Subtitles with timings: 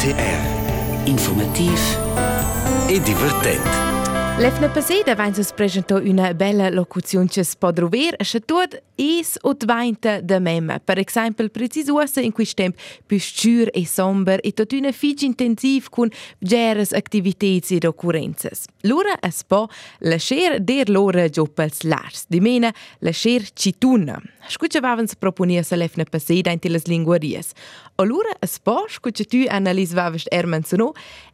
[0.00, 1.98] TR, Informatief
[2.88, 3.89] en divertent.
[4.40, 10.80] L'efna paseda vain sus presentò una bella locuzione se tot es o dvainta da mem.
[10.82, 13.18] Per esempio, precisosa in questo tempo più
[13.70, 16.08] e somber e tot una fig intensiv con
[16.38, 18.64] geres attività ed occurrences.
[18.84, 19.68] L'ora es po
[19.98, 24.18] lasciar der l'ora giopels lars, di mena lasciar cituna.
[24.48, 27.52] Scucciavavan se proponia se l'efna paseda in teles linguaries.
[27.96, 30.28] Allora es po, scuccia tu analisvavast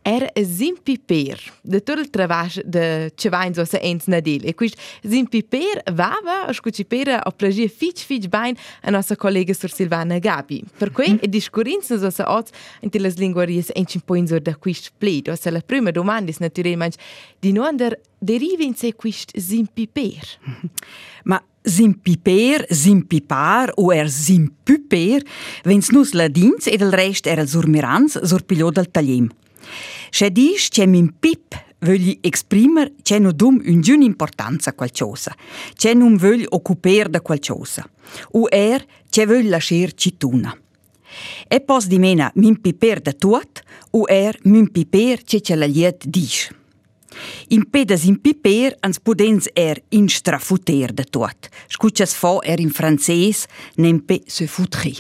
[0.03, 1.39] er zimpiper.
[1.63, 4.45] De tot il travasch de ce vain so se ens nadel.
[4.47, 10.19] E quist zimpiper vava, scucipera o plagia fitch fitch bain a nossa collega sur Silvana
[10.19, 10.63] Gabi.
[10.79, 11.19] Per cui mm.
[11.23, 15.29] e discurinz so se oz in teles linguaries en cimpoin sur da quist pled.
[15.29, 16.99] O se la prima domanda is naturalmente
[17.41, 20.39] di no ander derivi in se quist zimpiper.
[21.25, 25.25] Ma Zimpiper, zimpipar o er zimpuper,
[25.67, 29.27] vens nus ladins ed el rest er el surmirans sur pigliò del tagliem.
[30.11, 35.35] C'è dis c'è min pip voglio esprimere c'è non dum un giun importanza qualcosa,
[35.75, 37.89] c'è non voglio occupare da qualcosa,
[38.33, 40.57] o er c'è voglio lasciare cituna.
[41.49, 45.67] E pos di mena min piper da tuot, o er min piper c'è c'è la
[45.67, 46.51] liet dis.
[47.49, 51.49] In pedas in piper ans podens er in strafuter da tuot.
[51.69, 54.95] Scuccias fo er in francese, nempe se futri.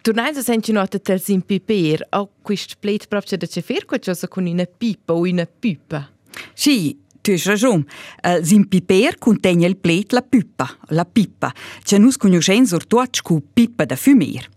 [0.00, 4.28] Tornais a senti nota tel sin piper, o quist plate proprio da ce fer qualcosa
[4.28, 6.08] con una pipa o una pipa?
[6.54, 7.84] Sì, tu hai ragione.
[8.22, 11.52] Uh, sin piper contiene il plate la pipa, la pipa.
[11.82, 14.48] C'è nus conoscenza sur tuot cu pipa da fumer.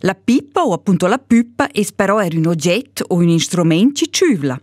[0.00, 4.10] La pipa o appunto la pipa è però era un oggetto o un strumento che
[4.10, 4.60] ciuvla.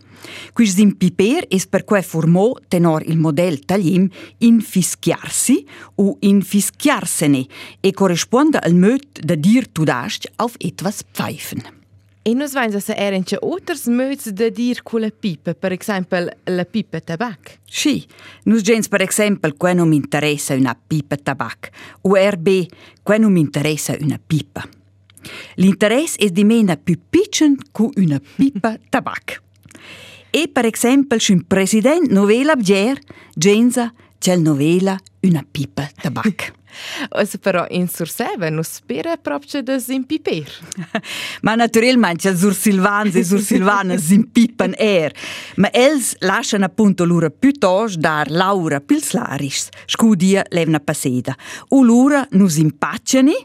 [0.53, 4.07] Quis sin piper es per quei formò tenor il model taglim
[4.39, 7.45] infischiarsi o infischiarsene
[7.81, 11.81] e corrisponde al möt da dir tudast auf etwas pfeifen.
[12.25, 16.29] E nos vain se eren che oters möts da dir con la pipa, per esempio
[16.45, 17.59] la pipa tabac.
[17.65, 18.07] Sì,
[18.45, 21.69] nus gens per esempio que non mi interessa una pipa tabac,
[22.03, 22.47] o RB
[23.03, 24.63] que non mi interessa una pipa.
[25.55, 29.41] L'interesse è di mena più piccolo che una pipa tabac.
[30.29, 32.99] E per esempio, se un presidente novela bger,
[33.33, 36.53] genza c'è novela una pipa tabac.
[37.09, 40.51] Osa però in surseva non spera proprio da zimpiper.
[41.41, 45.13] Ma naturalmente c'è sur Silvans e sur Silvana zimpipan er.
[45.55, 51.35] Ma els lasciano appunto l'ura piuttosto dar Laura Pilslaris, scudia levna passeda.
[51.69, 53.35] O l'ura nus impacciani,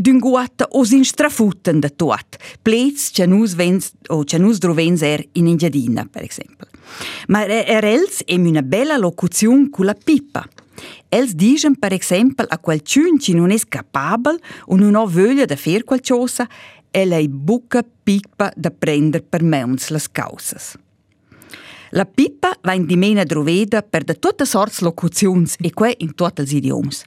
[0.00, 2.38] d'un guata os in strafuten da tuat.
[2.62, 6.66] Plets che nus vens o che nus drovens er in Ingiadina, per esempio.
[7.26, 10.46] Ma er els em una bella locuzione con la pipa.
[11.10, 15.56] Els digen, per esempio, a qualcun ci non è capabel o non ha voglia da
[15.56, 16.48] fare qualcosa,
[16.90, 20.76] e lei buca pipa da prendere per meuns las causas.
[21.90, 26.42] La pipa va in dimena droveda per da tutte sorts locuzions e que in tutti
[26.42, 27.04] els idioms.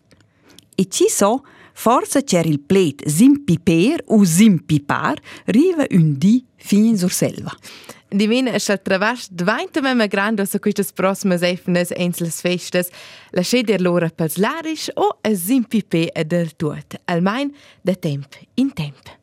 [0.81, 1.43] E ci so,
[1.73, 7.55] Forse c'era il plet zimpiper o zimpipar, riva un di fin sur selva.
[8.09, 12.91] Divina es al travas dvainta mema grande su quistas prossimas efnes ens las festas,
[13.31, 19.19] la sceder lora pels larisch o a zimpipe del tuot, almain da temp in temp.